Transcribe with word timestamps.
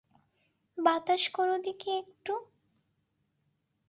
বাতাস 0.77 1.23
করো 1.33 1.55
দিকি 1.63 1.89
একটু। 1.97 2.33